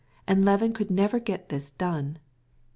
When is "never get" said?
0.89-1.49